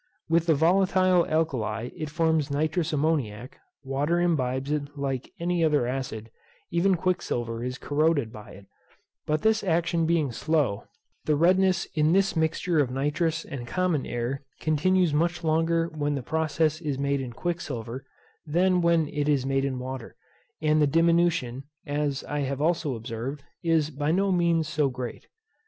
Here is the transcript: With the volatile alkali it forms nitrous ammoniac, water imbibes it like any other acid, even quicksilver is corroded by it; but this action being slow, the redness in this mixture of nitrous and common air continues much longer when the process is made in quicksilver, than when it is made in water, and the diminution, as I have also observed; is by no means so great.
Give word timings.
With 0.27 0.47
the 0.47 0.55
volatile 0.55 1.27
alkali 1.27 1.91
it 1.95 2.09
forms 2.09 2.49
nitrous 2.49 2.91
ammoniac, 2.91 3.59
water 3.83 4.19
imbibes 4.19 4.71
it 4.71 4.97
like 4.97 5.31
any 5.39 5.63
other 5.63 5.85
acid, 5.85 6.31
even 6.71 6.95
quicksilver 6.95 7.63
is 7.63 7.77
corroded 7.77 8.33
by 8.33 8.49
it; 8.53 8.65
but 9.27 9.43
this 9.43 9.63
action 9.63 10.07
being 10.07 10.31
slow, 10.31 10.85
the 11.25 11.35
redness 11.35 11.85
in 11.93 12.13
this 12.13 12.35
mixture 12.35 12.79
of 12.79 12.89
nitrous 12.89 13.45
and 13.45 13.67
common 13.67 14.07
air 14.07 14.43
continues 14.59 15.13
much 15.13 15.43
longer 15.43 15.87
when 15.95 16.15
the 16.15 16.23
process 16.23 16.81
is 16.81 16.97
made 16.97 17.21
in 17.21 17.31
quicksilver, 17.33 18.03
than 18.43 18.81
when 18.81 19.07
it 19.07 19.29
is 19.29 19.45
made 19.45 19.63
in 19.65 19.77
water, 19.77 20.15
and 20.63 20.81
the 20.81 20.87
diminution, 20.87 21.65
as 21.85 22.23
I 22.23 22.39
have 22.39 22.59
also 22.59 22.95
observed; 22.95 23.43
is 23.63 23.91
by 23.91 24.09
no 24.09 24.31
means 24.31 24.67
so 24.67 24.89
great. 24.89 25.27